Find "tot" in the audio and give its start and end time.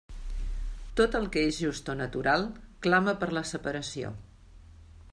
0.99-1.17